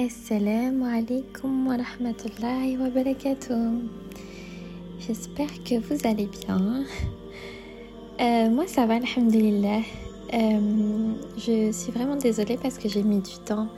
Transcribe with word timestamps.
Assalamu 0.00 0.86
alaikum 0.86 1.66
wa 1.66 1.76
rahmatullahi 1.76 2.78
wa 2.78 2.88
barakatuh. 2.88 3.82
J'espère 4.98 5.52
que 5.62 5.78
vous 5.78 6.06
allez 6.08 6.26
bien. 6.26 6.86
Euh, 8.18 8.48
moi 8.48 8.66
ça 8.66 8.86
va, 8.86 8.94
alhamdulillah. 8.94 9.82
Euh, 10.32 11.12
je 11.36 11.70
suis 11.70 11.92
vraiment 11.92 12.16
désolée 12.16 12.56
parce 12.56 12.78
que 12.78 12.88
j'ai 12.88 13.02
mis 13.02 13.18
du 13.18 13.36
temps. 13.44 13.68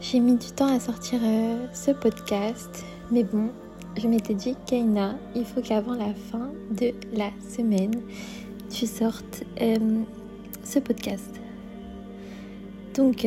J'ai 0.00 0.20
mis 0.20 0.36
du 0.36 0.46
temps 0.52 0.74
à 0.74 0.80
sortir 0.80 1.20
euh, 1.22 1.66
ce 1.74 1.90
podcast. 1.90 2.86
Mais 3.10 3.22
bon, 3.22 3.50
je 3.98 4.08
m'étais 4.08 4.32
dit, 4.32 4.56
Kaina, 4.64 5.16
il 5.34 5.44
faut 5.44 5.60
qu'avant 5.60 5.96
la 5.96 6.14
fin 6.14 6.48
de 6.70 6.92
la 7.12 7.28
semaine, 7.46 8.00
tu 8.70 8.86
sortes 8.86 9.44
ce 10.64 10.78
podcast. 10.78 11.30
Donc, 12.94 13.26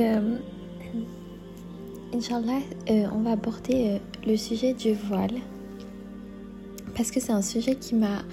Inch'Allah, 2.19 2.59
euh, 2.89 3.05
on 3.15 3.21
va 3.21 3.31
aborder 3.31 3.91
euh, 3.91 3.97
le 4.27 4.35
sujet 4.35 4.73
du 4.73 4.91
voile 4.91 5.35
parce 6.93 7.11
que 7.11 7.21
c'est 7.21 7.31
un 7.31 7.41
sujet 7.41 7.75
qui 7.75 7.95
m'a 7.95 8.23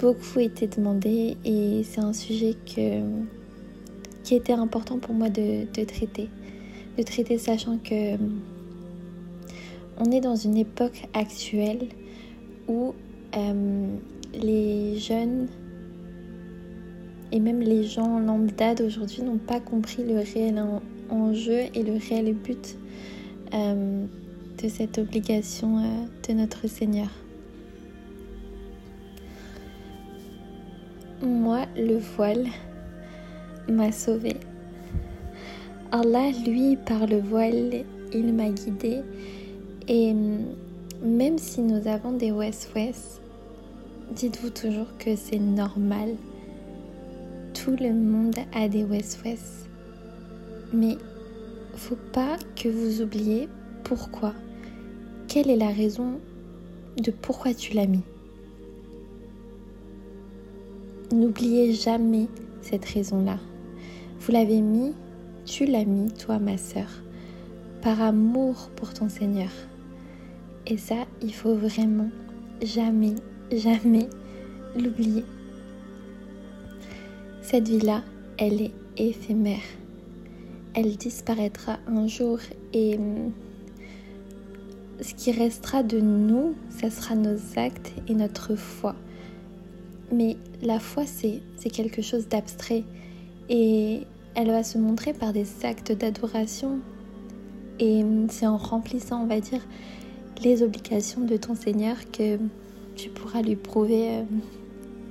beaucoup 0.00 0.40
été 0.40 0.66
demandé 0.66 1.36
et 1.44 1.84
c'est 1.84 2.00
un 2.00 2.12
sujet 2.12 2.56
qui 2.64 4.34
était 4.34 4.52
important 4.52 4.98
pour 4.98 5.14
moi 5.14 5.28
de, 5.28 5.64
traiter. 5.84 6.28
De 6.98 7.04
traiter 7.04 7.38
sachant 7.38 7.78
que 7.78 8.16
on 9.96 10.10
est 10.10 10.20
dans 10.20 10.34
une 10.34 10.56
époque 10.56 11.06
actuelle 11.14 11.86
où 12.66 12.94
euh, 13.36 13.86
les 14.32 14.98
jeunes 14.98 15.46
et 17.30 17.38
même 17.38 17.60
les 17.60 17.84
gens 17.84 18.18
lambda 18.18 18.74
d'aujourd'hui 18.74 19.22
n'ont 19.22 19.38
pas 19.38 19.60
compris 19.60 20.02
le 20.02 20.16
réel 20.16 20.60
enjeu 21.10 21.60
et 21.74 21.84
le 21.84 21.92
réel 21.92 22.34
but 22.34 22.76
euh, 23.54 24.06
de 24.62 24.68
cette 24.68 24.98
obligation 24.98 25.78
euh, 25.78 25.82
de 26.28 26.34
notre 26.34 26.66
Seigneur. 26.66 27.08
Moi, 31.22 31.66
le 31.76 31.98
voile 31.98 32.46
m'a 33.68 33.92
sauvé. 33.92 34.36
Allah, 35.92 36.30
lui, 36.44 36.76
par 36.76 37.06
le 37.06 37.20
voile, 37.20 37.84
il 38.12 38.34
m'a 38.34 38.50
guidé. 38.50 39.02
Et 39.86 40.12
même 41.02 41.38
si 41.38 41.60
nous 41.60 41.86
avons 41.86 42.12
des 42.12 42.32
west-west, 42.32 43.20
dites-vous 44.12 44.50
toujours 44.50 44.96
que 44.98 45.14
c'est 45.14 45.38
normal. 45.38 46.16
Tout 47.52 47.76
le 47.80 47.92
monde 47.92 48.36
a 48.54 48.68
des 48.68 48.84
west-west. 48.84 49.68
Mais 50.72 50.96
faut 51.76 51.98
pas 52.12 52.36
que 52.56 52.68
vous 52.68 53.02
oubliez 53.02 53.48
pourquoi. 53.84 54.32
Quelle 55.28 55.50
est 55.50 55.56
la 55.56 55.70
raison 55.70 56.20
de 56.96 57.10
pourquoi 57.10 57.54
tu 57.54 57.74
l'as 57.74 57.86
mis? 57.86 58.02
N'oubliez 61.12 61.72
jamais 61.72 62.28
cette 62.62 62.84
raison-là. 62.84 63.38
Vous 64.20 64.32
l'avez 64.32 64.60
mis, 64.60 64.94
tu 65.44 65.66
l'as 65.66 65.84
mis, 65.84 66.10
toi 66.12 66.38
ma 66.38 66.56
sœur, 66.56 66.88
par 67.82 68.00
amour 68.00 68.70
pour 68.76 68.94
ton 68.94 69.08
Seigneur. 69.08 69.50
Et 70.66 70.78
ça, 70.78 71.06
il 71.22 71.34
faut 71.34 71.54
vraiment 71.54 72.10
jamais, 72.62 73.14
jamais 73.52 74.08
l'oublier. 74.76 75.24
Cette 77.42 77.68
vie-là, 77.68 78.02
elle 78.38 78.62
est 78.62 78.72
éphémère 78.96 79.60
elle 80.74 80.96
disparaîtra 80.96 81.78
un 81.86 82.06
jour 82.06 82.38
et 82.72 82.96
hum, 82.96 83.32
ce 85.00 85.14
qui 85.14 85.32
restera 85.32 85.82
de 85.82 86.00
nous, 86.00 86.54
ce 86.80 86.90
sera 86.90 87.14
nos 87.14 87.36
actes 87.56 87.92
et 88.08 88.14
notre 88.14 88.56
foi. 88.56 88.94
Mais 90.12 90.36
la 90.62 90.78
foi, 90.78 91.04
c'est 91.06 91.70
quelque 91.70 92.02
chose 92.02 92.28
d'abstrait 92.28 92.84
et 93.48 94.02
elle 94.34 94.48
va 94.48 94.62
se 94.62 94.78
montrer 94.78 95.12
par 95.12 95.32
des 95.32 95.46
actes 95.64 95.92
d'adoration. 95.92 96.80
Et 97.78 98.02
hum, 98.02 98.26
c'est 98.28 98.46
en 98.46 98.56
remplissant, 98.56 99.22
on 99.22 99.26
va 99.26 99.40
dire, 99.40 99.62
les 100.42 100.62
obligations 100.62 101.20
de 101.20 101.36
ton 101.36 101.54
Seigneur 101.54 101.96
que 102.10 102.38
tu 102.96 103.10
pourras 103.10 103.42
lui 103.42 103.56
prouver 103.56 104.18
hum, 104.18 104.40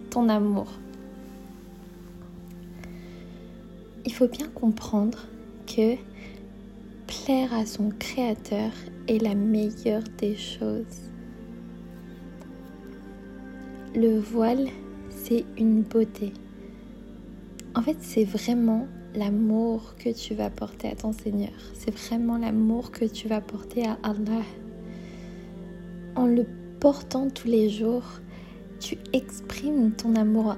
ton 0.09 0.27
amour. 0.27 0.67
Il 4.05 4.13
faut 4.13 4.27
bien 4.27 4.47
comprendre 4.49 5.27
que 5.65 5.95
plaire 7.07 7.53
à 7.53 7.65
son 7.65 7.89
créateur 7.89 8.71
est 9.07 9.21
la 9.21 9.35
meilleure 9.35 10.03
des 10.17 10.35
choses. 10.35 11.11
Le 13.95 14.19
voile, 14.19 14.67
c'est 15.09 15.45
une 15.57 15.83
beauté. 15.83 16.33
En 17.75 17.81
fait, 17.81 17.97
c'est 17.99 18.23
vraiment 18.25 18.87
l'amour 19.15 19.95
que 19.97 20.09
tu 20.09 20.33
vas 20.33 20.49
porter 20.49 20.89
à 20.89 20.95
ton 20.95 21.13
Seigneur. 21.13 21.51
C'est 21.73 21.95
vraiment 21.95 22.37
l'amour 22.37 22.91
que 22.91 23.05
tu 23.05 23.27
vas 23.27 23.41
porter 23.41 23.85
à 23.85 23.97
Allah. 24.03 24.43
En 26.15 26.25
le 26.25 26.45
portant 26.79 27.29
tous 27.29 27.47
les 27.47 27.69
jours, 27.69 28.03
tu 28.79 28.97
exprimes 29.13 29.91
ton 29.91 30.15
amour 30.15 30.55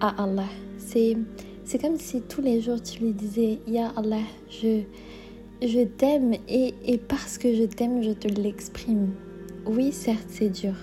à 0.00 0.22
Allah. 0.22 0.48
C'est 0.78 1.16
c'est 1.64 1.80
comme 1.80 1.96
si 1.96 2.20
tous 2.20 2.42
les 2.42 2.60
jours 2.60 2.80
tu 2.82 3.02
lui 3.02 3.12
disais, 3.12 3.58
Ya 3.66 3.92
Allah, 3.96 4.20
je, 4.50 4.82
je 5.62 5.80
t'aime 5.84 6.34
et, 6.46 6.74
parce 7.08 7.38
que 7.38 7.54
je 7.54 7.64
t'aime, 7.64 8.02
je 8.02 8.10
te 8.10 8.28
l'exprime. 8.28 9.14
Oui, 9.66 9.90
certes, 9.92 10.26
c'est 10.28 10.50
dur. 10.50 10.74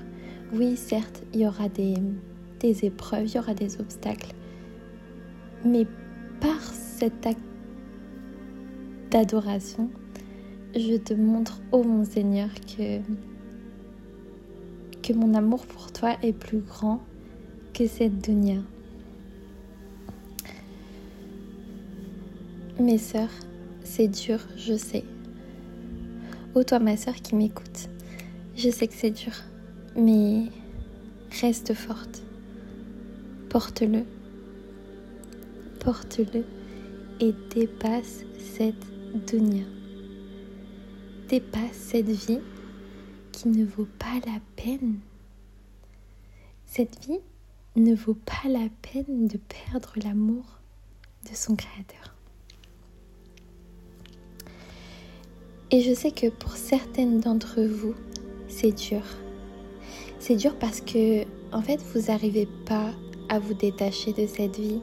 Oui, 0.54 0.76
certes, 0.76 1.24
il 1.34 1.42
y 1.42 1.48
aura 1.48 1.70
des, 1.70 1.94
des 2.60 2.86
épreuves, 2.86 3.28
il 3.28 3.36
y 3.36 3.40
aura 3.40 3.54
des 3.54 3.80
obstacles. 3.80 4.34
Mais 5.64 5.86
par 6.40 6.62
cet 6.62 7.28
acte 7.28 7.40
d'adoration, 9.12 9.90
je 10.76 10.96
te 10.96 11.14
montre, 11.14 11.62
ô 11.72 11.84
mon 11.84 12.04
Seigneur, 12.06 12.50
que, 12.66 13.00
que 15.04 15.14
mon 15.14 15.36
amour 15.36 15.68
pour 15.68 15.92
toi 15.92 16.16
est 16.24 16.34
plus 16.34 16.62
grand 16.62 17.02
que 17.74 17.86
cette 17.86 18.20
dunya. 18.20 18.64
Mes 22.82 22.98
sœurs, 22.98 23.30
c'est 23.84 24.08
dur, 24.08 24.40
je 24.58 24.76
sais. 24.76 25.04
Ô 26.56 26.64
toi 26.64 26.80
ma 26.80 26.98
sœur 26.98 27.14
qui 27.14 27.36
m'écoute, 27.36 27.90
je 28.56 28.72
sais 28.72 28.88
que 28.88 28.96
c'est 28.96 29.12
dur, 29.12 29.34
mais 29.96 30.46
reste 31.42 31.76
forte. 31.76 32.24
Porte-le. 33.50 34.04
Porte-le 35.80 36.44
et 37.20 37.36
dépasse 37.54 38.24
cette 38.40 39.28
dunya. 39.28 39.66
Dépasse 41.30 41.76
cette 41.76 42.10
vie 42.10 42.42
qui 43.32 43.50
ne 43.50 43.64
vaut 43.64 43.90
pas 44.00 44.20
la 44.26 44.40
peine. 44.56 44.96
Cette 46.66 47.06
vie 47.06 47.20
ne 47.76 47.94
vaut 47.94 48.18
pas 48.26 48.50
la 48.50 48.70
peine 48.82 49.28
de 49.28 49.38
perdre 49.38 49.94
l'amour 50.04 50.58
de 51.30 51.36
son 51.36 51.56
Créateur. 51.56 52.16
Et 55.74 55.80
je 55.80 55.94
sais 55.94 56.12
que 56.12 56.28
pour 56.28 56.52
certaines 56.52 57.22
d'entre 57.22 57.62
vous, 57.62 57.96
c'est 58.50 58.74
dur. 58.74 59.04
C'est 60.20 60.36
dur 60.36 60.54
parce 60.60 60.82
que, 60.82 61.24
en 61.54 61.62
fait, 61.62 61.80
vous 61.94 62.12
n'arrivez 62.12 62.46
pas 62.66 62.90
à 63.30 63.40
vous 63.40 63.54
détacher 63.54 64.12
de 64.12 64.28
cette 64.28 64.58
vie, 64.58 64.82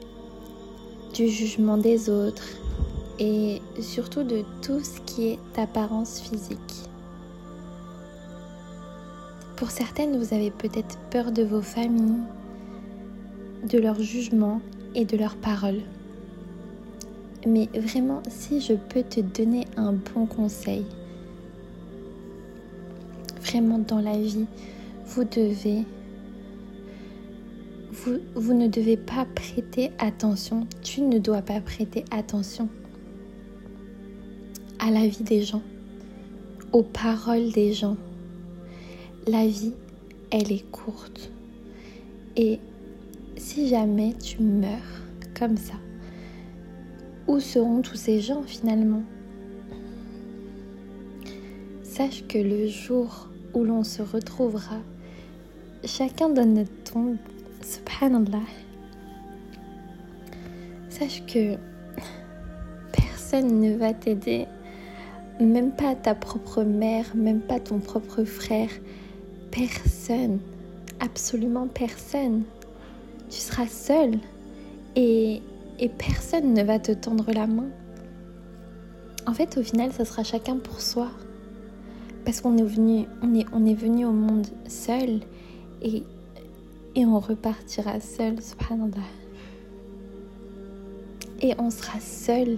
du 1.12 1.28
jugement 1.28 1.76
des 1.76 2.08
autres 2.08 2.48
et 3.18 3.60
surtout 3.80 4.22
de 4.22 4.44
tout 4.62 4.80
ce 4.80 5.00
qui 5.02 5.28
est 5.28 5.38
apparence 5.58 6.20
physique. 6.20 6.88
Pour 9.56 9.70
certaines, 9.70 10.16
vous 10.16 10.32
avez 10.32 10.50
peut-être 10.50 10.96
peur 11.10 11.32
de 11.32 11.42
vos 11.42 11.60
familles, 11.60 12.22
de 13.68 13.78
leur 13.78 14.00
jugement 14.00 14.62
et 14.94 15.04
de 15.04 15.18
leurs 15.18 15.36
paroles. 15.36 15.82
Mais 17.46 17.68
vraiment, 17.74 18.22
si 18.28 18.60
je 18.60 18.74
peux 18.74 19.02
te 19.02 19.20
donner 19.20 19.64
un 19.76 19.92
bon 19.92 20.26
conseil, 20.26 20.84
vraiment 23.40 23.78
dans 23.78 24.00
la 24.00 24.18
vie, 24.18 24.46
vous 25.06 25.24
devez, 25.24 25.84
vous, 28.34 28.54
ne 28.54 28.66
devez 28.66 28.96
pas 28.96 29.24
prêter 29.34 29.92
attention, 29.98 30.66
tu 30.82 31.00
ne 31.02 31.18
dois 31.18 31.42
pas 31.42 31.60
prêter 31.60 32.04
attention 32.10 32.68
à 34.80 34.90
la 34.90 35.06
vie 35.06 35.22
des 35.22 35.42
gens, 35.42 35.62
aux 36.72 36.82
paroles 36.82 37.52
des 37.52 37.72
gens. 37.72 37.96
La 39.26 39.46
vie, 39.46 39.74
elle 40.30 40.52
est 40.52 40.70
courte. 40.70 41.30
Et 42.36 42.58
si 43.36 43.68
jamais 43.68 44.14
tu 44.14 44.42
meurs 44.42 45.02
comme 45.38 45.56
ça, 45.56 45.74
où 47.28 47.38
seront 47.38 47.82
tous 47.82 47.96
ces 47.96 48.20
gens 48.20 48.42
finalement? 48.42 49.02
Sache 51.82 52.26
que 52.26 52.38
le 52.38 52.66
jour 52.66 53.28
où 53.54 53.64
l'on 53.64 53.84
se 53.84 54.02
retrouvera, 54.02 54.78
chacun 55.84 56.30
dans 56.30 56.46
notre 56.46 56.74
tombe, 56.84 57.16
subhanallah, 57.62 58.46
sache 60.88 61.22
que 61.26 61.56
personne 62.92 63.60
ne 63.60 63.76
va 63.76 63.92
t'aider, 63.92 64.46
même 65.38 65.72
pas 65.72 65.94
ta 65.94 66.14
propre 66.14 66.62
mère, 66.62 67.14
même 67.14 67.40
pas 67.40 67.60
ton 67.60 67.78
propre 67.78 68.24
frère, 68.24 68.70
personne, 69.50 70.38
absolument 71.00 71.68
personne. 71.68 72.42
Tu 73.28 73.38
seras 73.38 73.66
seul 73.66 74.18
et, 74.96 75.42
et 75.78 75.88
personne 75.88 76.54
ne 76.54 76.62
va 76.62 76.78
te 76.78 76.92
tendre 76.92 77.32
la 77.32 77.46
main. 77.46 77.68
En 79.26 79.32
fait, 79.32 79.56
au 79.58 79.62
final, 79.62 79.92
ça 79.92 80.04
sera 80.04 80.24
chacun 80.24 80.56
pour 80.56 80.80
soi. 80.80 81.08
Parce 82.24 82.40
qu'on 82.40 82.56
est 82.58 82.62
venu, 82.62 83.06
on 83.22 83.64
est, 83.66 83.74
venu 83.74 84.04
au 84.04 84.12
monde 84.12 84.46
seul 84.66 85.20
et, 85.82 86.02
et 86.94 87.06
on 87.06 87.18
repartira 87.18 88.00
seul, 88.00 88.42
subhanallah. 88.42 89.06
Et 91.40 91.54
on 91.58 91.70
sera 91.70 92.00
seul 92.00 92.56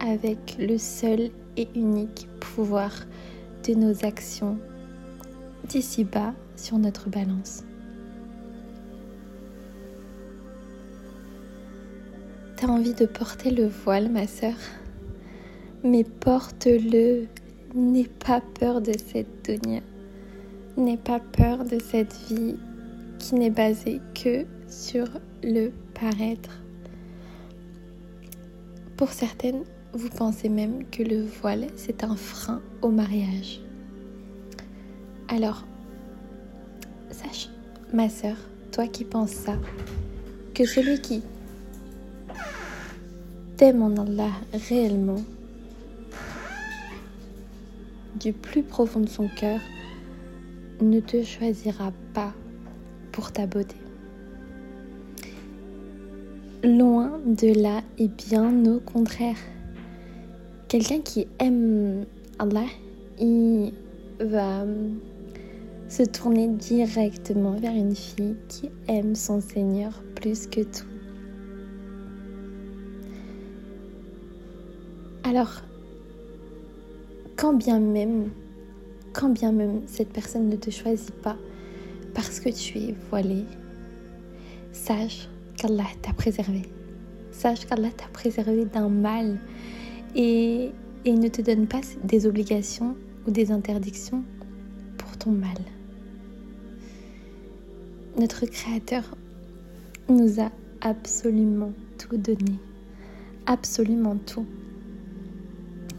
avec 0.00 0.56
le 0.58 0.78
seul 0.78 1.30
et 1.56 1.68
unique 1.74 2.28
pouvoir 2.40 2.92
de 3.66 3.74
nos 3.74 4.04
actions 4.04 4.58
d'ici 5.68 6.04
bas 6.04 6.34
sur 6.54 6.78
notre 6.78 7.10
balance. 7.10 7.65
T'as 12.56 12.68
envie 12.68 12.94
de 12.94 13.06
porter 13.06 13.50
le 13.50 13.66
voile, 13.66 14.10
ma 14.10 14.26
sœur 14.26 14.54
mais 15.86 16.04
porte-le. 16.04 17.26
N'aie 17.74 18.08
pas 18.08 18.40
peur 18.40 18.80
de 18.80 18.92
cette 18.92 19.44
dunya. 19.44 19.80
N'aie 20.76 20.96
pas 20.96 21.20
peur 21.20 21.64
de 21.64 21.78
cette 21.78 22.14
vie 22.28 22.56
qui 23.18 23.34
n'est 23.34 23.50
basée 23.50 24.00
que 24.14 24.46
sur 24.68 25.06
le 25.42 25.70
paraître. 25.94 26.62
Pour 28.96 29.10
certaines, 29.10 29.62
vous 29.92 30.08
pensez 30.08 30.48
même 30.48 30.84
que 30.90 31.02
le 31.02 31.22
voile, 31.22 31.66
c'est 31.76 32.02
un 32.02 32.16
frein 32.16 32.62
au 32.82 32.88
mariage. 32.88 33.60
Alors, 35.28 35.66
sache, 37.10 37.50
ma 37.92 38.08
sœur, 38.08 38.36
toi 38.72 38.86
qui 38.86 39.04
penses 39.04 39.32
ça, 39.32 39.56
que 40.54 40.64
celui 40.64 41.00
qui 41.00 41.22
t'aime 43.56 43.82
en 43.82 43.96
Allah 43.96 44.32
réellement, 44.68 45.22
du 48.20 48.34
plus 48.34 48.62
profond 48.62 49.00
de 49.00 49.08
son 49.08 49.28
cœur, 49.28 49.60
ne 50.82 51.00
te 51.00 51.22
choisira 51.22 51.90
pas 52.12 52.34
pour 53.12 53.32
ta 53.32 53.46
beauté. 53.46 53.76
Loin 56.64 57.18
de 57.24 57.58
là 57.58 57.80
et 57.98 58.08
bien 58.08 58.52
au 58.66 58.78
contraire. 58.80 59.38
Quelqu'un 60.68 61.00
qui 61.00 61.26
aime 61.38 62.04
Allah, 62.38 62.66
il 63.18 63.72
va 64.20 64.66
se 65.88 66.02
tourner 66.02 66.48
directement 66.48 67.52
vers 67.52 67.74
une 67.74 67.96
fille 67.96 68.36
qui 68.48 68.68
aime 68.88 69.14
son 69.14 69.40
Seigneur 69.40 70.02
plus 70.14 70.46
que 70.46 70.60
tout. 70.60 70.95
Alors, 75.36 75.60
quand 77.36 77.52
bien 77.52 77.78
même, 77.78 78.30
quand 79.12 79.28
bien 79.28 79.52
même 79.52 79.82
cette 79.84 80.08
personne 80.08 80.48
ne 80.48 80.56
te 80.56 80.70
choisit 80.70 81.10
pas 81.10 81.36
parce 82.14 82.40
que 82.40 82.48
tu 82.48 82.78
es 82.78 82.94
voilé, 83.10 83.44
sache 84.72 85.28
qu'Allah 85.58 85.84
t'a 86.00 86.14
préservé. 86.14 86.62
Sache 87.32 87.66
qu'Allah 87.66 87.90
t'a 87.94 88.06
préservé 88.14 88.64
d'un 88.64 88.88
mal 88.88 89.38
et, 90.14 90.70
et 91.04 91.12
ne 91.12 91.28
te 91.28 91.42
donne 91.42 91.66
pas 91.66 91.82
des 92.02 92.26
obligations 92.26 92.96
ou 93.26 93.30
des 93.30 93.50
interdictions 93.50 94.24
pour 94.96 95.18
ton 95.18 95.32
mal. 95.32 95.58
Notre 98.18 98.46
Créateur 98.46 99.14
nous 100.08 100.40
a 100.40 100.50
absolument 100.80 101.74
tout 101.98 102.16
donné. 102.16 102.54
Absolument 103.44 104.16
tout. 104.16 104.46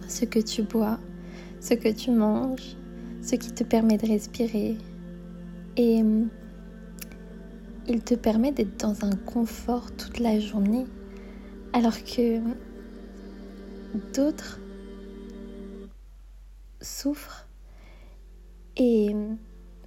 Ce 0.08 0.26
que 0.26 0.40
tu 0.40 0.64
bois, 0.64 1.00
ce 1.60 1.74
que 1.74 1.90
tu 1.90 2.12
manges, 2.12 2.76
ce 3.22 3.36
qui 3.36 3.52
te 3.52 3.64
permet 3.64 3.98
de 3.98 4.08
respirer. 4.08 4.78
Et 5.76 6.02
hum, 6.02 6.30
il 7.88 8.02
te 8.02 8.16
permet 8.16 8.52
d'être 8.52 8.78
dans 8.80 9.06
un 9.06 9.16
confort 9.16 9.92
toute 9.92 10.20
la 10.20 10.40
journée, 10.40 10.86
alors 11.74 11.98
que 12.04 12.40
d'autres 14.14 14.60
souffrent 16.82 17.48
et 18.78 19.10
hum, 19.14 19.38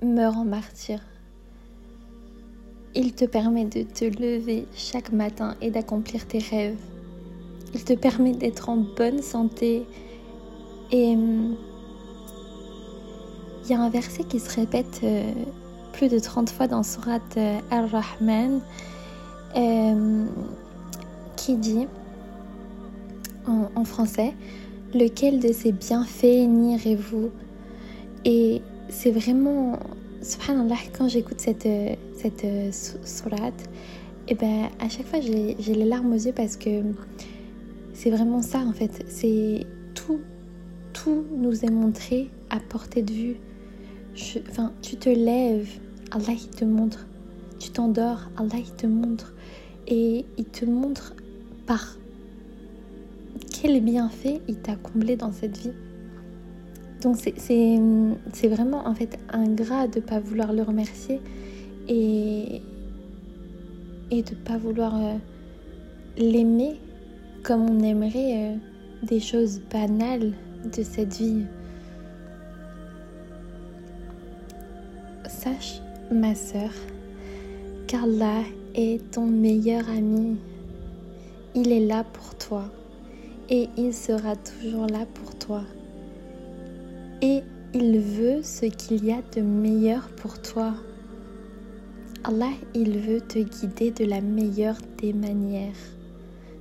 meurent 0.02 0.38
en 0.38 0.44
martyr. 0.44 1.00
Il 2.94 3.14
te 3.14 3.25
permet 3.25 3.64
de 3.64 3.82
te 3.82 4.05
lever 4.05 4.66
chaque 4.75 5.12
matin 5.12 5.56
et 5.61 5.70
d'accomplir 5.70 6.26
tes 6.26 6.40
rêves. 6.40 6.81
Il 7.73 7.84
te 7.84 7.93
permet 7.93 8.32
d'être 8.32 8.69
en 8.69 8.78
bonne 8.78 9.23
santé 9.23 9.87
et 10.92 11.14
hum, 11.14 11.56
il 13.64 13.70
y 13.70 13.75
a 13.75 13.81
un 13.81 13.90
verset 13.90 14.25
qui 14.25 14.40
se 14.40 14.54
répète 14.54 15.00
euh, 15.04 15.31
plus 15.92 16.08
de 16.08 16.19
30 16.19 16.50
fois 16.50 16.66
dans 16.66 16.82
Surat 16.82 17.20
euh, 17.37 17.58
Ar-Rahman 17.70 18.60
euh, 19.56 20.25
qui 21.37 21.54
dit 21.56 21.87
en, 23.46 23.84
français 23.84 24.34
Lequel 24.92 25.40
de 25.40 25.52
ces 25.52 25.72
bienfaits 25.72 26.46
nierez-vous? 26.48 27.31
Et 28.25 28.60
c'est 28.88 29.10
vraiment, 29.10 29.78
subhanallah, 30.20 30.76
quand 30.96 31.08
j'écoute 31.08 31.38
cette, 31.38 31.69
cette 32.16 32.46
surat, 32.75 33.48
et 34.28 34.32
eh 34.32 34.34
ben 34.34 34.69
à 34.78 34.88
chaque 34.88 35.06
fois 35.06 35.20
j'ai 35.20 35.54
les 35.56 35.84
larmes 35.84 36.12
aux 36.12 36.16
yeux 36.16 36.32
parce 36.34 36.56
que 36.56 36.82
c'est 37.94 38.10
vraiment 38.10 38.42
ça 38.42 38.58
en 38.60 38.72
fait. 38.72 39.04
C'est 39.08 39.66
tout 39.94 40.20
tout 40.92 41.25
nous 41.37 41.64
est 41.64 41.70
montré 41.70 42.31
à 42.50 42.58
portée 42.60 43.02
de 43.02 43.12
vue. 43.12 43.37
tu 44.14 44.97
te 44.97 45.09
lèves, 45.09 45.70
Allah 46.11 46.35
te 46.56 46.64
montre. 46.64 47.06
Tu 47.59 47.70
t'endors, 47.70 48.30
Allah 48.37 48.59
te 48.76 48.87
montre. 48.87 49.35
Et 49.87 50.25
il 50.38 50.44
te 50.44 50.64
montre 50.64 51.14
par 51.66 51.97
quel 53.50 53.80
bienfait 53.82 54.40
il 54.49 54.56
t'a 54.56 54.76
comblé 54.76 55.16
dans 55.16 55.32
cette 55.32 55.59
vie. 55.59 55.73
Donc 57.02 57.16
c'est 57.16 58.49
vraiment 58.49 58.87
en 58.87 58.94
fait 58.94 59.18
ingrat 59.30 59.88
de 59.88 60.00
ne 60.00 60.04
pas 60.04 60.20
vouloir 60.20 60.52
le 60.52 60.62
remercier 60.62 61.20
et, 61.88 62.61
et 64.11 64.23
de 64.23 64.30
ne 64.30 64.44
pas 64.44 64.59
vouloir 64.59 64.97
euh, 64.97 65.16
l'aimer 66.18 66.78
comme 67.42 67.70
on 67.70 67.80
aimerait 67.82 68.52
euh, 68.52 68.56
des 69.02 69.20
choses 69.20 69.61
banales 69.70 70.35
de 70.64 70.83
cette 70.83 71.14
vie. 71.14 71.45
Sache, 75.29 75.81
ma 76.11 76.35
sœur, 76.35 76.71
qu'Allah 77.87 78.43
est 78.75 79.11
ton 79.11 79.26
meilleur 79.26 79.88
ami. 79.88 80.37
Il 81.55 81.73
est 81.73 81.87
là 81.87 82.05
pour 82.05 82.37
toi 82.37 82.64
et 83.49 83.69
il 83.76 83.95
sera 83.95 84.37
toujours 84.37 84.87
là 84.87 85.07
pour 85.14 85.37
toi. 85.38 85.62
Et 87.23 87.43
il 87.75 88.00
veut 88.00 88.43
ce 88.43 88.67
qu'il 88.67 89.05
y 89.05 89.12
a 89.12 89.23
de 89.35 89.40
meilleur 89.40 90.09
pour 90.09 90.40
toi. 90.43 90.75
Allah, 92.25 92.52
il 92.75 92.99
veut 92.99 93.21
te 93.21 93.38
guider 93.38 93.90
de 93.90 94.05
la 94.05 94.21
meilleure 94.21 94.79
des 94.99 95.12
manières, 95.12 95.75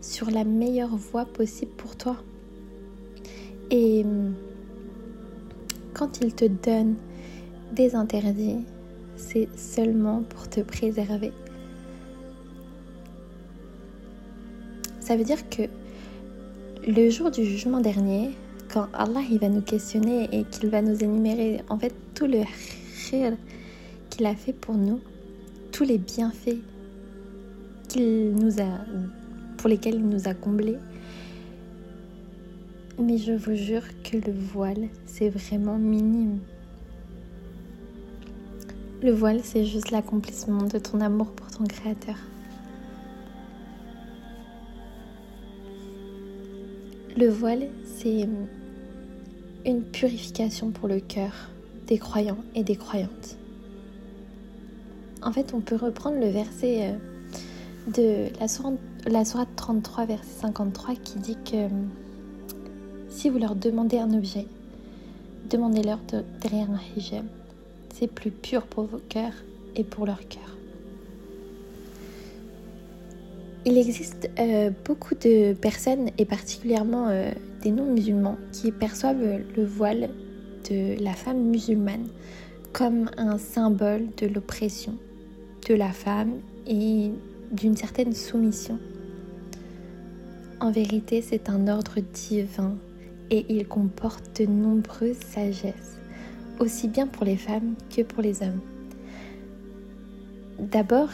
sur 0.01 0.32
la 0.32 0.44
meilleure 0.44 0.96
voie 0.96 1.25
possible 1.25 1.72
pour 1.77 1.98
toi. 1.98 2.15
Et 3.71 4.05
quand 5.93 6.21
il 6.21 6.33
te 6.33 6.45
donne 6.45 6.95
des 7.73 7.95
interdits, 7.95 8.65
c'est 9.15 9.47
seulement 9.57 10.23
pour 10.23 10.49
te 10.49 10.61
préserver. 10.61 11.31
Ça 14.99 15.15
veut 15.17 15.23
dire 15.23 15.49
que 15.49 15.63
le 16.88 17.09
jour 17.09 17.31
du 17.31 17.43
jugement 17.43 17.79
dernier, 17.79 18.31
quand 18.71 18.88
Allah 18.93 19.21
va 19.41 19.49
nous 19.49 19.61
questionner 19.61 20.29
et 20.31 20.43
qu'il 20.45 20.69
va 20.69 20.81
nous 20.81 21.03
énumérer 21.03 21.61
en 21.69 21.77
fait 21.77 21.93
tout 22.15 22.27
le 22.27 22.43
khir 22.95 23.33
qu'il 24.09 24.25
a 24.25 24.35
fait 24.35 24.53
pour 24.53 24.75
nous, 24.75 24.99
tous 25.71 25.83
les 25.83 25.97
bienfaits 25.97 26.57
qu'il 27.88 28.31
nous 28.35 28.61
a, 28.61 28.85
pour 29.57 29.69
lesquels 29.69 29.95
il 29.95 30.07
nous 30.07 30.27
a 30.27 30.33
comblés, 30.33 30.77
Mais 33.00 33.18
je 33.18 33.32
vous 33.32 33.56
jure 33.56 33.84
que 34.03 34.18
le 34.18 34.34
voile, 34.34 34.89
c'est 35.06 35.29
vraiment 35.29 35.77
minime. 35.77 36.39
Le 39.01 39.12
voile, 39.12 39.39
c'est 39.41 39.65
juste 39.65 39.91
l'accomplissement 39.91 40.63
de 40.63 40.77
ton 40.79 41.00
amour 41.00 41.32
pour 41.32 41.48
ton 41.50 41.63
Créateur. 41.63 42.18
Le 47.15 47.29
voile, 47.29 47.70
c'est 47.86 48.27
une 49.65 49.84
purification 49.84 50.72
pour 50.72 50.89
le 50.89 51.00
cœur 51.00 51.32
des 51.88 51.98
croyants 51.98 52.44
et 52.53 52.63
des 52.63 52.75
croyantes. 52.75 53.38
En 55.24 55.32
fait, 55.32 55.53
on 55.53 55.62
peut 55.62 55.77
reprendre 55.77 56.20
le 56.20 56.27
verset 56.27 56.91
euh, 56.91 58.29
de 58.29 58.39
la 58.39 58.48
sourate, 58.50 58.77
la 59.06 59.24
33, 59.24 60.06
verset 60.06 60.41
53, 60.41 60.96
qui 60.96 61.20
dit 61.20 61.38
que 61.44 61.68
si 63.10 63.30
vous 63.30 63.39
leur 63.39 63.56
demandez 63.56 63.98
un 63.98 64.13
objet, 64.13 64.46
demandez-leur 65.50 66.00
derrière 66.42 66.70
un 66.70 66.80
hijab. 66.96 67.25
C'est 67.94 68.08
plus 68.08 68.32
pur 68.32 68.63
pour 68.63 68.86
vos 68.86 69.01
cœurs 69.10 69.34
et 69.75 69.84
pour 69.84 70.06
leur 70.06 70.28
cœur. 70.28 70.56
Il 73.66 73.78
existe 73.78 74.30
euh, 74.39 74.72
beaucoup 74.86 75.16
de 75.16 75.54
personnes, 75.54 76.10
et 76.18 76.25
particulièrement 76.25 77.08
des 77.62 77.72
non-musulmans, 77.72 78.38
qui 78.54 78.72
perçoivent 78.72 79.42
le 79.56 79.66
voile 79.66 80.10
de 80.70 81.01
la 81.04 81.13
femme 81.13 81.42
musulmane 81.42 82.08
comme 82.74 83.10
un 83.18 83.38
symbole 83.38 84.08
de 84.18 84.28
l'oppression 84.28 84.96
de 85.68 85.74
la 85.74 85.92
femme 85.92 86.34
et 86.68 87.12
d'une 87.51 87.75
certaine 87.75 88.13
soumission. 88.13 88.80
En 90.60 90.72
vérité, 90.72 91.22
c'est 91.22 91.50
un 91.50 91.68
ordre 91.68 92.00
divin 92.13 92.75
et 93.31 93.45
il 93.50 93.67
comporte 93.67 94.41
de 94.41 94.45
nombreuses 94.48 95.19
sagesses, 95.19 96.00
aussi 96.59 96.88
bien 96.88 97.07
pour 97.07 97.25
les 97.25 97.38
femmes 97.38 97.75
que 97.95 98.01
pour 98.01 98.21
les 98.21 98.41
hommes. 98.41 98.62
D'abord, 100.59 101.09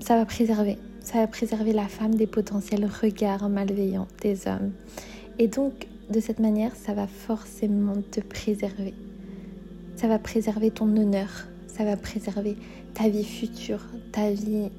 ça 0.00 0.14
va 0.14 0.24
préserver, 0.24 1.72
la 1.72 1.88
femme 1.88 2.14
des 2.14 2.26
potentiels 2.26 2.86
regards 2.86 3.48
malveillants 3.48 4.08
des 4.20 4.46
hommes. 4.46 4.72
Et 5.38 5.48
donc, 5.48 5.86
de 6.10 6.20
cette 6.20 6.40
manière, 6.40 6.74
ça 6.76 6.92
va 6.92 7.06
forcément 7.06 7.96
te 8.10 8.20
préserver. 8.20 8.94
Ça 9.96 10.08
va 10.08 10.18
préserver 10.18 10.70
ton 10.70 10.96
honneur, 10.96 11.28
ça 11.66 11.84
va 11.84 11.96
préserver 11.96 12.56
ta 12.94 13.08
vie 13.08 13.24
future, 13.24 13.84
ta 14.12 14.30
vie 14.30 14.70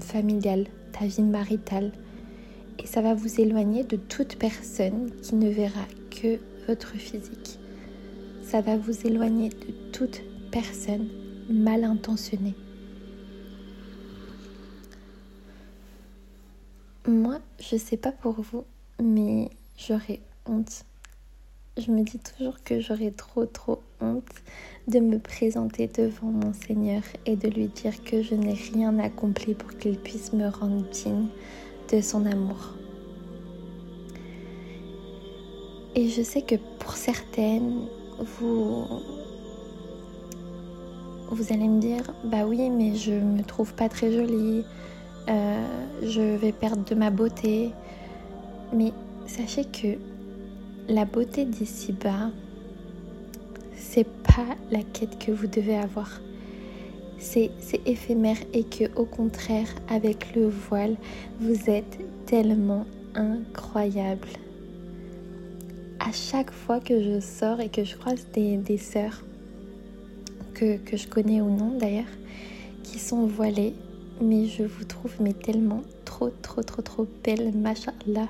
familiale, 0.00 0.66
ta 0.92 1.06
vie 1.06 1.22
maritale. 1.22 1.92
Et 2.82 2.86
ça 2.86 3.00
va 3.00 3.14
vous 3.14 3.40
éloigner 3.40 3.84
de 3.84 3.96
toute 3.96 4.36
personne 4.36 5.10
qui 5.22 5.34
ne 5.34 5.50
verra 5.50 5.86
que 6.10 6.38
votre 6.66 6.96
physique. 6.96 7.58
Ça 8.42 8.60
va 8.60 8.76
vous 8.76 9.06
éloigner 9.06 9.48
de 9.48 9.90
toute 9.92 10.22
personne 10.50 11.08
mal 11.48 11.84
intentionnée. 11.84 12.54
Moi, 17.06 17.38
je 17.60 17.76
sais 17.76 17.96
pas 17.96 18.12
pour 18.12 18.40
vous, 18.40 18.64
mais 19.00 19.50
j'aurais 19.76 20.20
honte 20.46 20.84
je 21.76 21.90
me 21.90 22.02
dis 22.04 22.18
toujours 22.18 22.62
que 22.62 22.80
j'aurais 22.80 23.10
trop 23.10 23.46
trop 23.46 23.82
honte 24.00 24.22
de 24.86 25.00
me 25.00 25.18
présenter 25.18 25.88
devant 25.88 26.28
mon 26.28 26.52
Seigneur 26.52 27.02
et 27.26 27.34
de 27.34 27.48
lui 27.48 27.66
dire 27.66 28.04
que 28.04 28.22
je 28.22 28.34
n'ai 28.34 28.54
rien 28.54 28.98
accompli 29.00 29.54
pour 29.54 29.76
qu'il 29.76 29.98
puisse 29.98 30.32
me 30.32 30.48
rendre 30.48 30.84
digne 30.90 31.26
de 31.90 32.00
son 32.00 32.26
amour. 32.26 32.74
Et 35.94 36.08
je 36.08 36.22
sais 36.22 36.42
que 36.42 36.56
pour 36.78 36.92
certaines, 36.92 37.86
vous 38.18 38.86
vous 41.30 41.52
allez 41.52 41.68
me 41.68 41.80
dire 41.80 42.02
bah 42.24 42.46
oui 42.46 42.70
mais 42.70 42.94
je 42.94 43.12
me 43.12 43.42
trouve 43.42 43.74
pas 43.74 43.88
très 43.88 44.12
jolie, 44.12 44.64
euh, 45.28 45.66
je 46.02 46.20
vais 46.20 46.52
perdre 46.52 46.84
de 46.84 46.94
ma 46.94 47.10
beauté. 47.10 47.70
Mais 48.72 48.92
sachez 49.26 49.64
que 49.64 49.98
la 50.88 51.04
beauté 51.04 51.44
d'ici-bas, 51.44 52.30
c'est 53.76 54.06
pas 54.06 54.56
la 54.70 54.82
quête 54.82 55.18
que 55.18 55.30
vous 55.30 55.46
devez 55.46 55.76
avoir. 55.76 56.20
C'est 57.24 57.50
éphémère 57.86 58.36
et 58.52 58.64
que 58.64 58.84
au 58.96 59.06
contraire, 59.06 59.66
avec 59.88 60.36
le 60.36 60.46
voile, 60.46 60.94
vous 61.40 61.68
êtes 61.68 61.98
tellement 62.26 62.84
incroyable. 63.14 64.28
À 65.98 66.12
chaque 66.12 66.52
fois 66.52 66.80
que 66.80 67.02
je 67.02 67.20
sors 67.20 67.60
et 67.60 67.70
que 67.70 67.82
je 67.82 67.96
croise 67.96 68.26
des, 68.34 68.76
sœurs, 68.76 69.24
que, 70.52 70.76
je 70.92 71.08
connais 71.08 71.40
ou 71.40 71.48
non 71.48 71.76
d'ailleurs, 71.78 72.12
qui 72.84 72.98
sont 72.98 73.26
voilées, 73.26 73.72
mais 74.20 74.46
je 74.46 74.62
vous 74.62 74.84
trouve 74.84 75.16
tellement 75.42 75.82
trop 76.04 76.30
trop 76.42 76.62
trop 76.62 76.82
trop 76.82 77.06
belle, 77.24 77.52
machallah. 77.56 78.28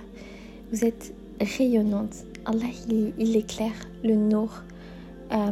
Vous 0.72 0.84
êtes 0.84 1.12
rayonnante 1.40 2.14
Allah, 2.46 2.70
il, 3.18 3.36
éclaire 3.36 3.88
le 4.04 4.14
nour, 4.14 4.62
euh, 5.32 5.50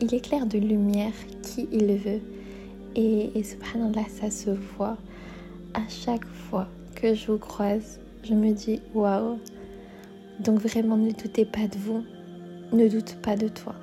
il 0.00 0.14
éclaire 0.14 0.46
de 0.46 0.58
lumière 0.58 1.14
qui 1.42 1.66
il 1.72 1.96
veut. 1.96 2.20
Et, 2.98 3.30
et 3.38 3.44
subhanallah, 3.44 4.08
ça 4.08 4.28
se 4.28 4.50
voit 4.50 4.96
à 5.72 5.86
chaque 5.88 6.24
fois 6.24 6.66
que 6.96 7.14
je 7.14 7.30
vous 7.30 7.38
croise. 7.38 8.00
Je 8.24 8.34
me 8.34 8.52
dis 8.52 8.80
waouh. 8.92 9.38
Donc 10.40 10.58
vraiment, 10.58 10.96
ne 10.96 11.12
doutez 11.12 11.44
pas 11.44 11.68
de 11.68 11.78
vous, 11.78 12.02
ne 12.72 12.88
doute 12.88 13.16
pas 13.22 13.36
de 13.36 13.46
toi. 13.46 13.76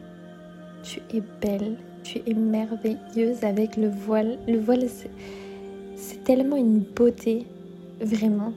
Tu 0.84 1.00
es 1.14 1.24
belle, 1.42 1.78
tu 2.04 2.20
es 2.28 2.34
merveilleuse 2.34 3.42
avec 3.44 3.78
le 3.78 3.88
voile. 3.88 4.38
Le 4.50 4.60
voile, 4.60 4.86
c'est 5.96 6.24
tellement 6.26 6.58
une 6.58 6.80
beauté, 6.80 7.46
vraiment. 8.02 8.52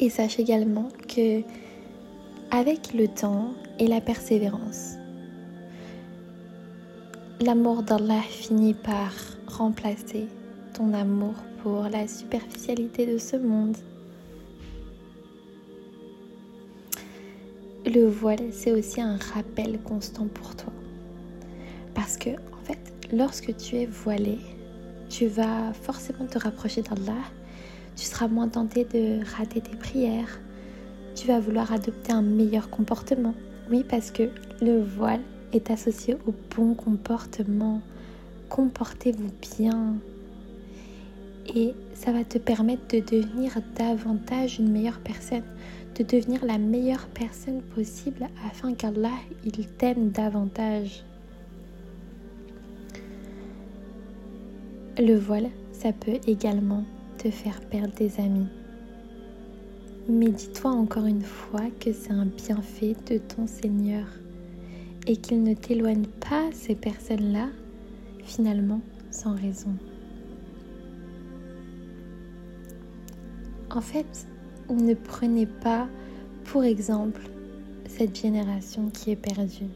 Et 0.00 0.10
sache 0.10 0.40
également 0.40 0.88
que 1.06 1.42
avec 2.50 2.94
le 2.94 3.06
temps 3.06 3.52
et 3.78 3.86
la 3.86 4.00
persévérance. 4.00 4.97
L'amour 7.40 7.84
d'Allah 7.84 8.20
finit 8.20 8.74
par 8.74 9.12
remplacer 9.46 10.26
ton 10.74 10.92
amour 10.92 11.34
pour 11.62 11.84
la 11.84 12.08
superficialité 12.08 13.06
de 13.06 13.16
ce 13.16 13.36
monde. 13.36 13.76
Le 17.86 18.06
voile, 18.06 18.48
c'est 18.50 18.72
aussi 18.72 19.00
un 19.00 19.18
rappel 19.34 19.78
constant 19.82 20.26
pour 20.26 20.56
toi. 20.56 20.72
Parce 21.94 22.16
que, 22.16 22.30
en 22.30 22.64
fait, 22.64 22.80
lorsque 23.12 23.56
tu 23.56 23.76
es 23.76 23.86
voilé, 23.86 24.38
tu 25.08 25.28
vas 25.28 25.72
forcément 25.72 26.26
te 26.26 26.40
rapprocher 26.40 26.82
d'Allah. 26.82 27.22
Tu 27.94 28.04
seras 28.04 28.26
moins 28.26 28.48
tenté 28.48 28.84
de 28.84 29.24
rater 29.36 29.60
tes 29.60 29.76
prières, 29.76 30.40
tu 31.14 31.28
vas 31.28 31.38
vouloir 31.38 31.72
adopter 31.72 32.12
un 32.12 32.22
meilleur 32.22 32.68
comportement. 32.68 33.34
Oui, 33.70 33.84
parce 33.88 34.10
que 34.10 34.24
le 34.60 34.82
voile 34.82 35.22
est 35.52 35.70
associé 35.70 36.16
au 36.26 36.34
bon 36.56 36.74
comportement. 36.74 37.80
Comportez-vous 38.48 39.30
bien. 39.56 39.96
Et 41.54 41.74
ça 41.94 42.12
va 42.12 42.24
te 42.24 42.38
permettre 42.38 42.82
de 42.94 43.00
devenir 43.00 43.52
davantage 43.76 44.58
une 44.58 44.70
meilleure 44.70 45.00
personne, 45.00 45.44
de 45.98 46.04
devenir 46.04 46.44
la 46.44 46.58
meilleure 46.58 47.06
personne 47.08 47.62
possible 47.74 48.28
afin 48.46 48.74
qu'Allah, 48.74 49.16
il 49.44 49.66
t'aime 49.66 50.10
davantage. 50.10 51.04
Le 54.98 55.14
voile, 55.14 55.48
ça 55.72 55.92
peut 55.92 56.18
également 56.26 56.84
te 57.18 57.30
faire 57.30 57.60
perdre 57.60 57.94
des 57.94 58.20
amis. 58.20 58.48
Mais 60.08 60.30
dis-toi 60.30 60.70
encore 60.70 61.06
une 61.06 61.22
fois 61.22 61.64
que 61.80 61.92
c'est 61.92 62.12
un 62.12 62.26
bienfait 62.26 62.96
de 63.10 63.18
ton 63.18 63.46
Seigneur 63.46 64.06
et 65.08 65.16
qu'il 65.16 65.42
ne 65.42 65.54
t'éloigne 65.54 66.06
pas 66.20 66.50
ces 66.52 66.74
personnes-là 66.74 67.48
finalement 68.24 68.82
sans 69.10 69.34
raison. 69.34 69.74
En 73.70 73.80
fait, 73.80 74.26
ne 74.70 74.94
prenez 74.94 75.46
pas 75.46 75.88
pour 76.44 76.62
exemple 76.62 77.22
cette 77.86 78.18
génération 78.18 78.90
qui 78.90 79.10
est 79.10 79.16
perdue. 79.16 79.70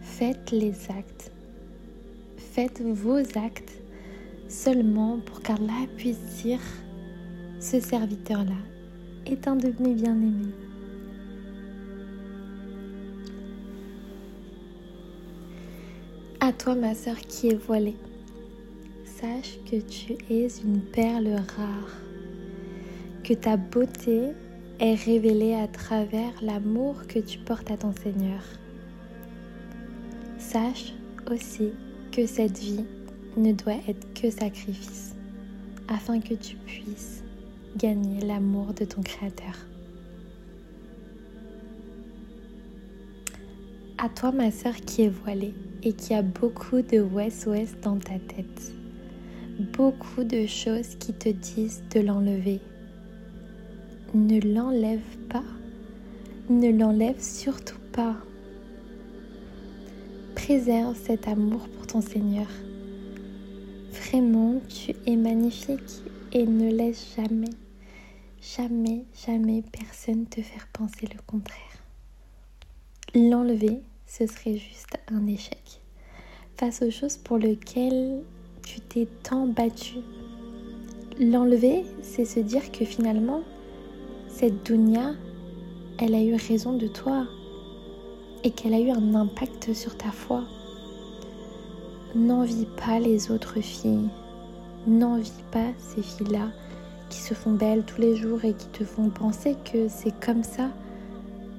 Faites 0.00 0.50
les 0.50 0.72
actes. 0.90 1.30
Faites 2.38 2.80
vos 2.80 3.18
actes 3.18 3.82
seulement 4.48 5.18
pour 5.26 5.42
qu'Allah 5.42 5.86
puisse 5.96 6.42
dire 6.42 6.60
ce 7.60 7.78
serviteur-là 7.78 8.56
est 9.26 9.48
un 9.48 9.56
devenu 9.56 9.94
bien-aimé. 9.94 10.52
À 16.46 16.52
toi, 16.52 16.74
ma 16.74 16.94
sœur 16.94 17.16
qui 17.16 17.48
est 17.48 17.54
voilée, 17.54 17.96
sache 19.06 19.56
que 19.64 19.76
tu 19.76 20.12
es 20.28 20.46
une 20.62 20.82
perle 20.82 21.40
rare, 21.56 21.96
que 23.22 23.32
ta 23.32 23.56
beauté 23.56 24.24
est 24.78 24.94
révélée 24.94 25.54
à 25.54 25.66
travers 25.68 26.34
l'amour 26.42 27.06
que 27.08 27.18
tu 27.18 27.38
portes 27.38 27.70
à 27.70 27.78
ton 27.78 27.94
Seigneur. 27.94 28.42
Sache 30.36 30.92
aussi 31.30 31.70
que 32.12 32.26
cette 32.26 32.58
vie 32.58 32.84
ne 33.38 33.52
doit 33.52 33.80
être 33.88 34.12
que 34.12 34.28
sacrifice 34.30 35.14
afin 35.88 36.20
que 36.20 36.34
tu 36.34 36.56
puisses 36.56 37.24
gagner 37.78 38.20
l'amour 38.20 38.74
de 38.74 38.84
ton 38.84 39.00
Créateur. 39.00 39.73
À 43.96 44.08
toi, 44.08 44.32
ma 44.32 44.50
sœur 44.50 44.74
qui 44.74 45.02
est 45.02 45.08
voilée 45.08 45.54
et 45.84 45.92
qui 45.92 46.14
a 46.14 46.22
beaucoup 46.22 46.82
de 46.82 47.00
ouest-ouest 47.00 47.76
dans 47.80 47.96
ta 47.96 48.18
tête, 48.18 48.72
beaucoup 49.72 50.24
de 50.24 50.46
choses 50.46 50.96
qui 50.96 51.12
te 51.12 51.28
disent 51.28 51.84
de 51.94 52.00
l'enlever. 52.00 52.60
Ne 54.12 54.40
l'enlève 54.40 55.16
pas, 55.28 55.44
ne 56.50 56.76
l'enlève 56.76 57.20
surtout 57.20 57.78
pas. 57.92 58.16
Préserve 60.34 60.96
cet 60.96 61.28
amour 61.28 61.68
pour 61.68 61.86
ton 61.86 62.00
Seigneur. 62.00 62.48
Vraiment, 63.92 64.60
tu 64.68 64.92
es 65.06 65.16
magnifique 65.16 66.02
et 66.32 66.44
ne 66.44 66.68
laisse 66.68 67.14
jamais, 67.16 67.54
jamais, 68.40 69.04
jamais 69.24 69.62
personne 69.70 70.26
te 70.26 70.42
faire 70.42 70.66
penser 70.72 71.06
le 71.06 71.20
contraire. 71.26 71.83
L'enlever, 73.16 73.80
ce 74.08 74.26
serait 74.26 74.56
juste 74.56 74.98
un 75.06 75.28
échec 75.28 75.80
face 76.56 76.82
aux 76.82 76.90
choses 76.90 77.16
pour 77.16 77.38
lesquelles 77.38 78.24
tu 78.66 78.80
t'es 78.80 79.06
tant 79.22 79.46
battu. 79.46 79.98
L'enlever, 81.20 81.84
c'est 82.02 82.24
se 82.24 82.40
dire 82.40 82.72
que 82.72 82.84
finalement, 82.84 83.42
cette 84.26 84.66
Dunya, 84.66 85.12
elle 86.00 86.16
a 86.16 86.24
eu 86.24 86.34
raison 86.34 86.76
de 86.76 86.88
toi 86.88 87.24
et 88.42 88.50
qu'elle 88.50 88.74
a 88.74 88.80
eu 88.80 88.90
un 88.90 89.14
impact 89.14 89.72
sur 89.74 89.96
ta 89.96 90.10
foi. 90.10 90.42
N'envie 92.16 92.66
pas 92.84 92.98
les 92.98 93.30
autres 93.30 93.60
filles. 93.60 94.08
N'envie 94.88 95.30
pas 95.52 95.70
ces 95.78 96.02
filles-là 96.02 96.50
qui 97.10 97.20
se 97.20 97.34
font 97.34 97.52
belles 97.52 97.84
tous 97.84 98.00
les 98.00 98.16
jours 98.16 98.44
et 98.44 98.54
qui 98.54 98.66
te 98.70 98.82
font 98.82 99.08
penser 99.08 99.54
que 99.64 99.86
c'est 99.86 100.18
comme 100.18 100.42
ça 100.42 100.68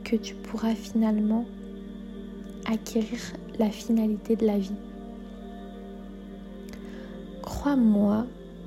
que 0.05 0.15
tu 0.15 0.35
pourras 0.35 0.75
finalement 0.75 1.45
acquérir 2.65 3.19
la 3.59 3.69
finalité 3.69 4.35
de 4.35 4.45
la 4.45 4.59
vie. 4.59 4.79
Crois-moi, 7.41 8.25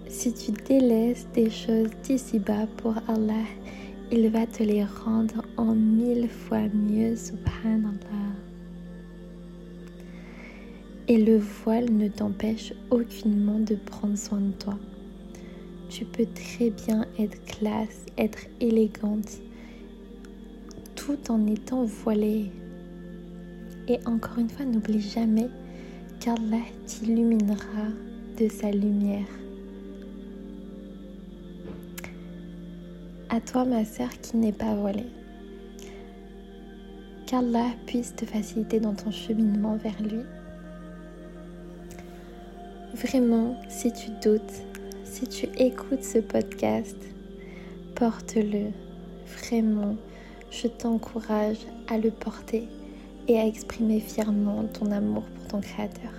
si 0.09 0.33
tu 0.33 0.52
délaisses 0.52 1.26
des 1.35 1.49
choses 1.49 1.90
d'ici-bas 2.02 2.66
pour 2.78 2.95
Allah, 3.07 3.45
il 4.11 4.28
va 4.30 4.47
te 4.47 4.62
les 4.62 4.85
rendre 4.85 5.42
en 5.57 5.75
mille 5.75 6.28
fois 6.28 6.66
mieux, 6.75 7.14
subhanallah. 7.14 8.35
Et 11.07 11.25
le 11.25 11.38
voile 11.38 11.90
ne 11.90 12.09
t'empêche 12.09 12.73
aucunement 12.90 13.61
de 13.61 13.76
prendre 13.76 14.18
soin 14.18 14.40
de 14.40 14.52
toi. 14.52 14.78
Tu 15.88 16.04
peux 16.04 16.26
très 16.26 16.71
bien 16.71 17.07
être 17.18 17.42
classe, 17.47 18.04
être 18.18 18.47
élégante, 18.61 19.38
en 21.29 21.47
étant 21.47 21.85
voilée. 21.85 22.50
Et 23.88 23.99
encore 24.05 24.38
une 24.38 24.50
fois, 24.50 24.65
n'oublie 24.67 25.00
jamais 25.00 25.49
qu'Allah 26.21 26.65
t'illuminera 26.87 27.88
de 28.38 28.49
sa 28.49 28.71
lumière. 28.71 29.27
À 33.31 33.41
toi, 33.41 33.65
ma 33.65 33.85
sœur 33.85 34.11
qui 34.21 34.37
n'est 34.37 34.53
pas 34.53 34.75
voilée. 34.75 35.07
Qu'Allah 37.27 37.71
puisse 37.87 38.15
te 38.15 38.25
faciliter 38.25 38.81
dans 38.81 38.95
ton 38.95 39.11
cheminement 39.11 39.77
vers 39.77 40.00
lui. 40.03 40.21
Vraiment, 42.94 43.57
si 43.68 43.92
tu 43.92 44.11
doutes, 44.23 44.64
si 45.05 45.27
tu 45.27 45.47
écoutes 45.57 46.05
ce 46.05 46.18
podcast, 46.18 46.97
porte-le. 47.94 48.71
Vraiment, 49.27 49.97
je 50.50 50.68
t'encourage 50.68 51.58
à 51.88 51.98
le 51.98 52.11
porter 52.11 52.68
et 53.28 53.38
à 53.38 53.46
exprimer 53.46 54.00
fièrement 54.00 54.64
ton 54.64 54.90
amour 54.90 55.22
pour 55.22 55.48
ton 55.48 55.61
Créateur. 55.61 56.12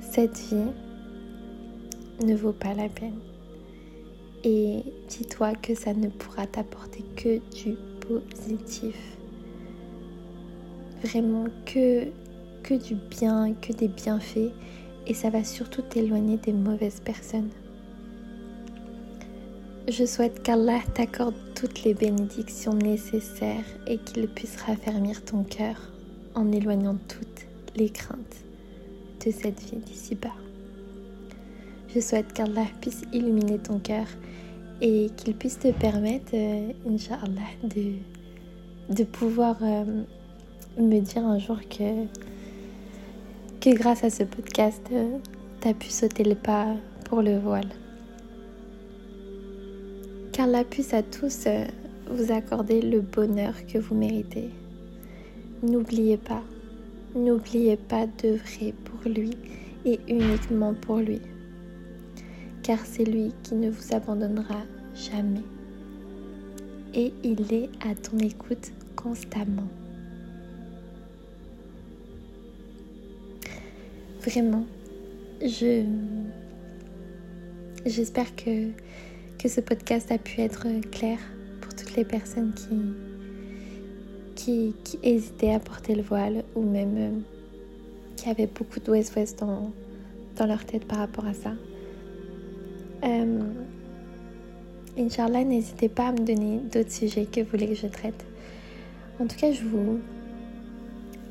Cette 0.00 0.38
vie 0.38 0.70
ne 2.24 2.34
vaut 2.34 2.52
pas 2.52 2.74
la 2.74 2.88
peine. 2.88 3.18
Et 4.44 4.82
dis-toi 5.08 5.54
que 5.54 5.74
ça 5.74 5.94
ne 5.94 6.08
pourra 6.08 6.46
t'apporter 6.46 7.02
que 7.16 7.38
du 7.54 7.76
positif. 8.00 8.96
Vraiment 11.02 11.46
que, 11.66 12.04
du 12.68 12.94
bien, 12.94 13.54
que 13.54 13.72
des 13.72 13.88
bienfaits. 13.88 14.52
Et 15.06 15.14
ça 15.14 15.30
va 15.30 15.44
surtout 15.44 15.82
t'éloigner 15.82 16.36
des 16.36 16.52
mauvaises 16.52 17.00
personnes. 17.00 17.50
Je 19.86 20.06
souhaite 20.06 20.42
qu'Allah 20.42 20.80
t'accorde 20.94 21.34
toutes 21.54 21.84
les 21.84 21.92
bénédictions 21.92 22.72
nécessaires 22.72 23.66
et 23.86 23.98
qu'il 23.98 24.28
puisse 24.28 24.56
raffermir 24.62 25.22
ton 25.22 25.42
cœur 25.42 25.76
en 26.34 26.50
éloignant 26.52 26.96
toutes 27.06 27.46
les 27.76 27.90
craintes 27.90 28.44
de 29.26 29.30
cette 29.30 29.60
vie 29.60 29.76
d'ici-bas. 29.76 30.32
Je 31.94 32.00
souhaite 32.00 32.32
qu'Allah 32.32 32.64
puisse 32.80 33.02
illuminer 33.12 33.58
ton 33.58 33.78
cœur 33.78 34.06
et 34.80 35.10
qu'il 35.18 35.34
puisse 35.34 35.58
te 35.58 35.70
permettre, 35.70 36.32
euh, 36.32 36.72
de, 38.88 39.04
pouvoir 39.04 39.58
euh, 39.60 39.84
me 40.78 41.00
dire 41.00 41.26
un 41.26 41.38
jour 41.38 41.60
que, 41.68 42.06
que 43.60 43.76
grâce 43.76 44.02
à 44.02 44.08
ce 44.08 44.22
podcast, 44.22 44.82
euh, 44.92 45.18
tu 45.60 45.68
as 45.68 45.74
pu 45.74 45.88
sauter 45.88 46.24
le 46.24 46.36
pas 46.36 46.74
pour 47.04 47.20
le 47.20 47.38
voile. 47.38 47.68
Qu'Allah 50.34 50.64
puisse 50.64 50.92
à 50.92 51.02
tous 51.02 51.48
vous 52.10 52.30
accorder 52.30 52.82
le 52.82 53.00
bonheur 53.00 53.54
que 53.66 53.78
vous 53.78 53.94
méritez. 53.94 54.50
N'oubliez 55.62 56.18
pas, 56.18 56.42
n'oubliez 57.14 57.78
pas 57.78 58.06
d'œuvrer 58.06 58.74
pour 58.84 59.10
lui 59.10 59.30
et 59.86 59.98
uniquement 60.08 60.74
pour 60.74 60.98
lui 60.98 61.20
car 62.64 62.78
c'est 62.84 63.04
lui 63.04 63.30
qui 63.42 63.54
ne 63.54 63.70
vous 63.70 63.94
abandonnera 63.94 64.62
jamais. 64.94 65.44
Et 66.94 67.12
il 67.22 67.52
est 67.52 67.68
à 67.86 67.94
ton 67.94 68.18
écoute 68.18 68.72
constamment. 68.96 69.68
Vraiment, 74.20 74.64
je 75.42 75.84
j'espère 77.84 78.34
que, 78.34 78.70
que 79.44 79.50
ce 79.50 79.60
podcast 79.60 80.10
a 80.10 80.16
pu 80.16 80.40
être 80.40 80.66
clair 80.90 81.18
pour 81.60 81.74
toutes 81.74 81.96
les 81.96 82.04
personnes 82.06 82.54
qui, 84.34 84.72
qui, 84.82 84.98
hésitaient 85.02 85.52
à 85.52 85.60
porter 85.60 85.94
le 85.94 86.00
voile 86.00 86.44
ou 86.54 86.62
même 86.62 86.94
euh, 86.96 87.10
qui 88.16 88.30
avaient 88.30 88.46
beaucoup 88.46 88.80
de 88.80 88.90
ouest-ouest 88.90 89.38
dans, 89.40 89.70
dans 90.36 90.46
leur 90.46 90.64
tête 90.64 90.86
par 90.86 90.96
rapport 90.96 91.26
à 91.26 91.34
ça. 91.34 91.52
Euh, 93.04 93.42
Inch'Allah, 94.96 95.44
n'hésitez 95.44 95.90
pas 95.90 96.08
à 96.08 96.12
me 96.12 96.24
donner 96.24 96.60
d'autres 96.72 96.92
sujets 96.92 97.26
que 97.26 97.42
vous 97.42 97.50
voulez 97.50 97.68
que 97.68 97.74
je 97.74 97.86
traite. 97.86 98.24
En 99.20 99.26
tout 99.26 99.36
cas, 99.36 99.52
je 99.52 99.62
vous 99.62 100.00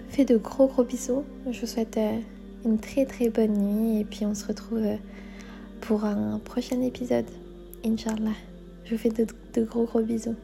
fais 0.10 0.23
de 0.23 0.38
gros 0.38 0.67
gros 0.67 0.84
bisous. 0.84 1.23
Je 1.49 1.62
vous 1.62 1.67
souhaite 1.67 1.97
euh, 1.97 2.19
une 2.63 2.78
très 2.78 3.08
très 3.08 3.30
bonne 3.30 3.58
nuit 3.58 4.02
et 4.02 4.06
puis 4.06 4.23
on 4.23 4.36
se 4.36 4.45
retrouve 4.45 4.86
euh, 4.86 4.97
pour 5.82 6.06
un 6.06 6.38
prochain 6.38 6.80
épisode. 6.84 7.26
Inch'Allah. 7.86 8.32
Je 8.86 8.96
vous 8.96 8.98
fais 8.98 9.10
de 9.10 9.63
gros 9.63 9.84
gros 9.84 10.02
bisous. 10.02 10.36